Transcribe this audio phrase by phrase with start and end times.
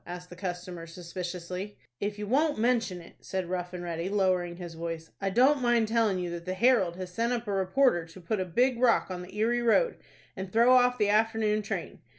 [0.03, 1.77] asked the customer, suspiciously.
[1.99, 5.87] "If you won't mention it," said Rough and Ready, lowering his voice, "I don't mind
[5.89, 9.11] telling you that the 'Herald' has sent up a reporter to put a big rock
[9.11, 9.95] on the Erie Road,
[10.35, 11.99] and throw off the afternoon train.